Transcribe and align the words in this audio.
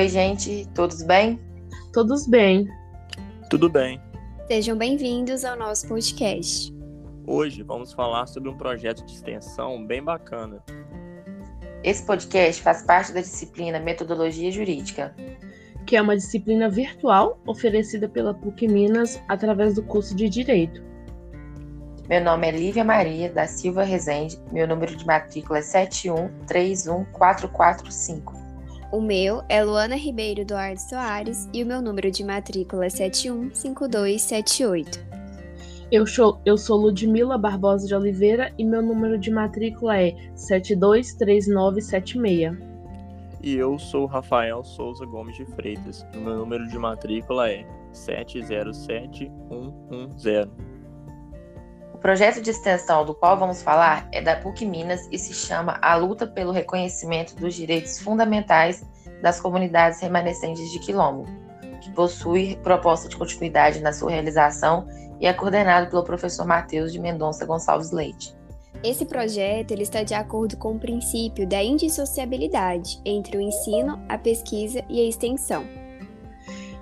Oi, 0.00 0.08
gente, 0.08 0.66
todos 0.74 1.02
bem? 1.02 1.38
Todos 1.92 2.26
bem. 2.26 2.66
Tudo 3.50 3.68
bem. 3.68 4.00
Sejam 4.48 4.74
bem-vindos 4.74 5.44
ao 5.44 5.58
nosso 5.58 5.86
podcast. 5.88 6.74
Hoje 7.26 7.62
vamos 7.62 7.92
falar 7.92 8.26
sobre 8.26 8.48
um 8.48 8.56
projeto 8.56 9.04
de 9.04 9.12
extensão 9.12 9.86
bem 9.86 10.02
bacana. 10.02 10.64
Esse 11.84 12.02
podcast 12.06 12.62
faz 12.62 12.80
parte 12.80 13.12
da 13.12 13.20
disciplina 13.20 13.78
Metodologia 13.78 14.50
Jurídica, 14.50 15.14
que 15.84 15.96
é 15.96 16.00
uma 16.00 16.16
disciplina 16.16 16.70
virtual 16.70 17.38
oferecida 17.46 18.08
pela 18.08 18.32
PUC 18.32 18.68
Minas 18.68 19.22
através 19.28 19.74
do 19.74 19.82
curso 19.82 20.16
de 20.16 20.30
Direito. 20.30 20.82
Meu 22.08 22.24
nome 22.24 22.48
é 22.48 22.52
Lívia 22.52 22.84
Maria 22.84 23.30
da 23.30 23.46
Silva 23.46 23.82
Rezende, 23.82 24.40
meu 24.50 24.66
número 24.66 24.96
de 24.96 25.04
matrícula 25.04 25.58
é 25.58 25.62
7131445. 25.62 28.49
O 28.92 29.00
meu 29.00 29.42
é 29.48 29.62
Luana 29.62 29.94
Ribeiro 29.94 30.44
Duarte 30.44 30.82
Soares 30.82 31.48
e 31.54 31.62
o 31.62 31.66
meu 31.66 31.80
número 31.80 32.10
de 32.10 32.24
matrícula 32.24 32.86
é 32.86 32.90
715278. 32.90 34.98
Eu 35.92 36.04
sou, 36.04 36.40
eu 36.44 36.58
sou 36.58 36.76
Ludmila 36.76 37.38
Barbosa 37.38 37.86
de 37.86 37.94
Oliveira 37.94 38.52
e 38.58 38.64
meu 38.64 38.82
número 38.82 39.16
de 39.16 39.30
matrícula 39.30 39.96
é 39.96 40.16
723976. 40.34 42.58
E 43.40 43.54
eu 43.54 43.78
sou 43.78 44.06
Rafael 44.06 44.64
Souza 44.64 45.06
Gomes 45.06 45.36
de 45.36 45.46
Freitas 45.46 46.04
e 46.12 46.18
o 46.18 46.22
meu 46.22 46.38
número 46.38 46.66
de 46.66 46.76
matrícula 46.76 47.48
é 47.48 47.64
707110. 47.92 50.48
O 52.00 52.08
projeto 52.10 52.40
de 52.40 52.48
extensão 52.48 53.04
do 53.04 53.14
qual 53.14 53.38
vamos 53.38 53.60
falar 53.60 54.08
é 54.10 54.22
da 54.22 54.34
PUC 54.34 54.64
Minas 54.64 55.06
e 55.12 55.18
se 55.18 55.34
chama 55.34 55.78
A 55.82 55.94
Luta 55.96 56.26
pelo 56.26 56.50
Reconhecimento 56.50 57.36
dos 57.36 57.54
Direitos 57.54 57.98
Fundamentais 57.98 58.82
das 59.20 59.38
Comunidades 59.38 60.00
Remanescentes 60.00 60.70
de 60.72 60.78
Quilombo, 60.78 61.26
que 61.82 61.90
possui 61.90 62.56
proposta 62.62 63.06
de 63.06 63.18
continuidade 63.18 63.80
na 63.80 63.92
sua 63.92 64.12
realização 64.12 64.88
e 65.20 65.26
é 65.26 65.32
coordenado 65.34 65.90
pelo 65.90 66.02
professor 66.02 66.46
Matheus 66.46 66.90
de 66.90 66.98
Mendonça 66.98 67.44
Gonçalves 67.44 67.90
Leite. 67.90 68.34
Esse 68.82 69.04
projeto 69.04 69.72
ele 69.72 69.82
está 69.82 70.02
de 70.02 70.14
acordo 70.14 70.56
com 70.56 70.72
o 70.72 70.80
princípio 70.80 71.46
da 71.46 71.62
indissociabilidade 71.62 72.98
entre 73.04 73.36
o 73.36 73.42
ensino, 73.42 74.02
a 74.08 74.16
pesquisa 74.16 74.82
e 74.88 75.02
a 75.02 75.04
extensão 75.06 75.89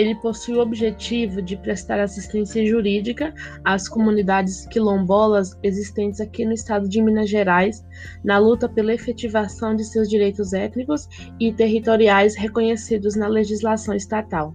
ele 0.00 0.14
possui 0.14 0.54
o 0.54 0.60
objetivo 0.60 1.42
de 1.42 1.58
prestar 1.58 2.00
assistência 2.00 2.64
jurídica 2.64 3.34
às 3.62 3.86
comunidades 3.86 4.66
quilombolas 4.66 5.58
existentes 5.62 6.22
aqui 6.22 6.46
no 6.46 6.54
estado 6.54 6.88
de 6.88 7.02
Minas 7.02 7.28
Gerais, 7.28 7.84
na 8.24 8.38
luta 8.38 8.66
pela 8.66 8.94
efetivação 8.94 9.76
de 9.76 9.84
seus 9.84 10.08
direitos 10.08 10.54
étnicos 10.54 11.06
e 11.38 11.52
territoriais 11.52 12.34
reconhecidos 12.34 13.14
na 13.14 13.28
legislação 13.28 13.94
estatal. 13.94 14.54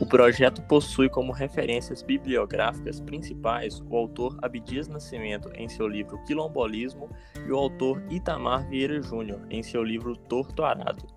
O 0.00 0.06
projeto 0.06 0.62
possui 0.62 1.08
como 1.08 1.32
referências 1.32 2.02
bibliográficas 2.02 3.00
principais 3.00 3.80
o 3.88 3.96
autor 3.96 4.36
Abdias 4.40 4.86
Nascimento 4.86 5.50
em 5.54 5.68
seu 5.68 5.88
livro 5.88 6.22
Quilombolismo 6.24 7.08
e 7.44 7.50
o 7.50 7.56
autor 7.56 8.02
Itamar 8.10 8.68
Vieira 8.68 9.02
Júnior 9.02 9.40
em 9.50 9.62
seu 9.62 9.82
livro 9.82 10.16
Torto 10.16 10.62
Arado. 10.62 11.13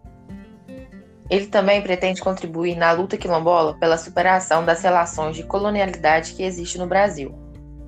Ele 1.30 1.48
também 1.48 1.82
pretende 1.82 2.22
contribuir 2.22 2.76
na 2.76 2.92
luta 2.92 3.18
quilombola 3.18 3.78
pela 3.78 3.98
superação 3.98 4.66
das 4.66 4.82
relações 4.82 5.36
de 5.36 5.44
colonialidade 5.44 6.34
que 6.34 6.44
existe 6.44 6.78
no 6.78 6.88
Brasil. 6.88 7.36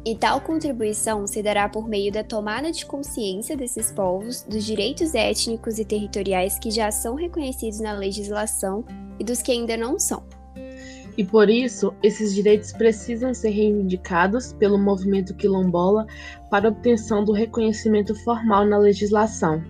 E 0.06 0.16
tal 0.16 0.42
contribuição 0.42 1.28
se 1.28 1.44
dará 1.44 1.68
por 1.68 1.88
meio 1.88 2.12
da 2.12 2.24
tomada 2.24 2.72
de 2.72 2.86
consciência 2.86 3.56
desses 3.56 3.92
povos 3.92 4.44
dos 4.44 4.66
direitos 4.66 5.14
étnicos 5.14 5.78
e 5.78 5.86
territoriais 5.86 6.58
que 6.58 6.72
já 6.72 6.90
são 6.90 7.16
reconhecidos 7.16 7.80
na 7.80 7.94
legislação 7.94 8.84
e 9.20 9.24
dos 9.24 9.42
que 9.42 9.52
ainda 9.52 9.76
não 9.76 10.00
são. 10.00 10.24
E 11.18 11.26
por 11.26 11.50
isso, 11.50 11.94
esses 12.02 12.34
direitos 12.34 12.72
precisam 12.72 13.34
ser 13.34 13.50
reivindicados 13.50 14.54
pelo 14.54 14.78
movimento 14.78 15.36
quilombola 15.36 16.06
para 16.50 16.70
obtenção 16.70 17.26
do 17.26 17.34
reconhecimento 17.34 18.16
formal 18.24 18.66
na 18.66 18.78
legislação. 18.78 19.62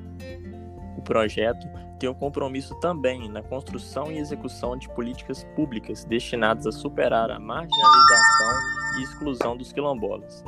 O 0.96 1.02
projeto 1.02 1.68
tem 2.00 2.10
um 2.10 2.14
compromisso 2.14 2.74
também 2.76 3.30
na 3.30 3.44
construção 3.44 4.12
e 4.12 4.18
execução 4.18 4.78
de 4.78 4.90
políticas 4.90 5.44
públicas 5.56 6.06
destinadas 6.06 6.66
a 6.66 6.72
superar 6.72 7.30
a 7.30 7.40
marginalização 7.40 8.54
e 8.98 9.04
exclusão 9.04 9.58
dos 9.58 9.74
quilombolas. 9.74 10.44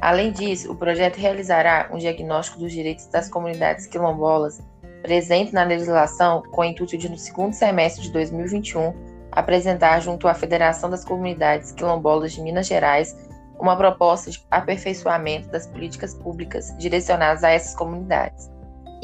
Além 0.00 0.32
disso, 0.32 0.70
o 0.72 0.76
projeto 0.76 1.16
realizará 1.16 1.88
um 1.92 1.98
diagnóstico 1.98 2.58
dos 2.58 2.72
direitos 2.72 3.06
das 3.06 3.28
comunidades 3.28 3.86
quilombolas 3.86 4.62
presentes 5.02 5.52
na 5.52 5.64
legislação 5.64 6.42
com 6.50 6.62
o 6.62 6.64
intuito 6.64 6.96
de, 6.96 7.08
no 7.08 7.18
segundo 7.18 7.52
semestre 7.52 8.02
de 8.02 8.10
2021, 8.12 8.94
apresentar 9.32 10.00
junto 10.00 10.28
à 10.28 10.34
Federação 10.34 10.88
das 10.88 11.04
Comunidades 11.04 11.72
Quilombolas 11.72 12.32
de 12.32 12.40
Minas 12.40 12.66
Gerais 12.66 13.16
uma 13.58 13.76
proposta 13.76 14.30
de 14.30 14.44
aperfeiçoamento 14.50 15.48
das 15.48 15.66
políticas 15.66 16.14
públicas 16.14 16.74
direcionadas 16.78 17.44
a 17.44 17.50
essas 17.50 17.74
comunidades. 17.74 18.53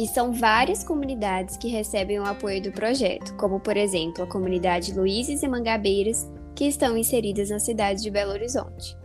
E 0.01 0.07
são 0.07 0.33
várias 0.33 0.83
comunidades 0.83 1.59
que 1.59 1.69
recebem 1.69 2.19
o 2.19 2.25
apoio 2.25 2.63
do 2.63 2.73
projeto, 2.73 3.37
como 3.37 3.61
por 3.61 3.77
exemplo 3.77 4.25
a 4.25 4.27
comunidade 4.27 4.99
Luizes 4.99 5.43
e 5.43 5.47
Mangabeiras, 5.47 6.27
que 6.57 6.65
estão 6.65 6.97
inseridas 6.97 7.51
na 7.51 7.59
cidade 7.59 8.03
de 8.03 8.11
Belo 8.11 8.33
Horizonte. 8.33 8.97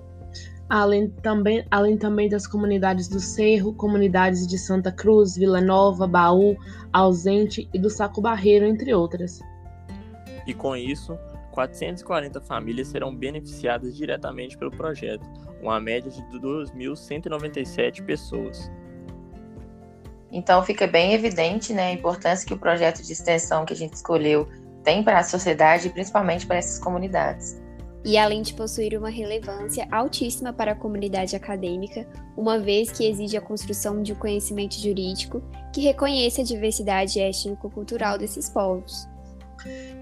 Além 0.69 1.09
também, 1.09 1.65
além 1.69 1.97
também 1.97 2.29
das 2.29 2.47
comunidades 2.47 3.09
do 3.09 3.19
Cerro, 3.19 3.73
comunidades 3.73 4.47
de 4.47 4.57
Santa 4.57 4.89
Cruz, 4.89 5.35
Vila 5.35 5.59
Nova, 5.59 6.07
Baú, 6.07 6.55
Ausente 6.93 7.67
e 7.73 7.77
do 7.77 7.89
Saco 7.89 8.21
Barreiro, 8.21 8.65
entre 8.65 8.93
outras. 8.93 9.41
E 10.47 10.53
com 10.53 10.77
isso, 10.77 11.19
440 11.51 12.39
famílias 12.39 12.87
serão 12.87 13.13
beneficiadas 13.13 13.97
diretamente 13.97 14.57
pelo 14.57 14.71
projeto, 14.71 15.25
uma 15.61 15.77
média 15.77 16.09
de 16.09 16.21
2.197 16.39 18.01
pessoas. 18.05 18.71
Então 20.35 20.61
fica 20.61 20.85
bem 20.85 21.13
evidente 21.13 21.71
né, 21.71 21.87
a 21.87 21.91
importância 21.93 22.45
que 22.45 22.53
o 22.53 22.59
projeto 22.59 23.01
de 23.01 23.13
extensão 23.13 23.65
que 23.65 23.71
a 23.71 23.75
gente 23.75 23.93
escolheu 23.93 24.45
tem 24.83 25.01
para 25.01 25.19
a 25.19 25.23
sociedade 25.23 25.87
e 25.87 25.89
principalmente 25.89 26.45
para 26.45 26.57
essas 26.57 26.77
comunidades. 26.77 27.57
E 28.03 28.17
além 28.17 28.41
de 28.41 28.53
possuir 28.53 28.99
uma 28.99 29.09
relevância 29.09 29.87
altíssima 29.89 30.51
para 30.51 30.73
a 30.73 30.75
comunidade 30.75 31.37
acadêmica, 31.37 32.05
uma 32.35 32.59
vez 32.59 32.91
que 32.91 33.07
exige 33.07 33.37
a 33.37 33.41
construção 33.41 34.03
de 34.03 34.11
um 34.11 34.15
conhecimento 34.15 34.75
jurídico 34.75 35.41
que 35.73 35.79
reconheça 35.79 36.41
a 36.41 36.45
diversidade 36.45 37.17
étnico-cultural 37.17 38.17
desses 38.17 38.49
povos. 38.49 39.07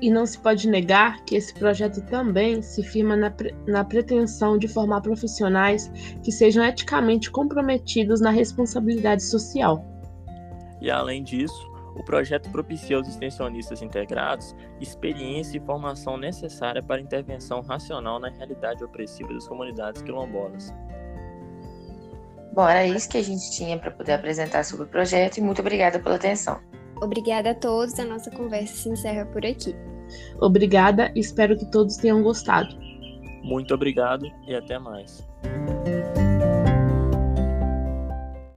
E 0.02 0.10
não 0.10 0.26
se 0.26 0.40
pode 0.40 0.68
negar 0.68 1.24
que 1.26 1.36
esse 1.36 1.54
projeto 1.54 2.02
também 2.08 2.60
se 2.64 2.82
firma 2.82 3.16
na, 3.16 3.30
pre 3.30 3.56
na 3.68 3.86
pretensão 3.86 4.58
de 4.58 4.68
formar 4.68 5.02
profissionais 5.02 5.92
que 6.24 6.32
sejam 6.32 6.66
eticamente 6.66 7.30
comprometidos 7.30 8.20
na 8.20 8.32
responsabilidade 8.32 9.24
social. 9.24 9.93
E 10.84 10.92
além 10.92 11.24
disso, 11.24 11.72
o 11.96 12.04
projeto 12.04 12.52
propicia 12.52 12.98
aos 12.98 13.08
extensionistas 13.08 13.82
integrados 13.82 14.54
experiência 14.82 15.58
e 15.58 15.62
formação 15.62 16.18
necessária 16.18 16.84
para 16.84 17.00
intervenção 17.00 17.62
racional 17.62 18.20
na 18.20 18.30
realidade 18.30 18.84
opressiva 18.84 19.34
das 19.34 19.48
comunidades 19.48 20.02
quilombolas. 20.02 20.74
Bom, 22.54 22.68
era 22.68 22.86
isso 22.86 23.10
que 23.10 23.18
a 23.18 23.24
gente 23.24 23.50
tinha 23.52 23.80
para 23.80 23.92
poder 23.92 24.14
apresentar 24.14 24.66
sobre 24.66 24.86
o 24.86 24.88
projeto 24.90 25.38
e 25.38 25.42
muito 25.42 25.62
obrigada 25.62 26.00
pela 26.00 26.16
atenção. 26.16 26.60
Obrigada 27.02 27.52
a 27.52 27.56
todos, 27.56 27.98
a 27.98 28.06
nossa 28.06 28.30
conversa 28.30 28.76
se 28.76 28.90
encerra 28.90 29.26
por 29.26 29.46
aqui. 29.46 29.74
Obrigada, 30.40 31.12
espero 31.16 31.58
que 31.58 31.66
todos 31.72 31.96
tenham 31.96 32.22
gostado. 32.22 32.76
Muito 33.42 33.74
obrigado 33.74 34.30
e 34.46 34.54
até 34.54 34.78
mais. 34.78 35.33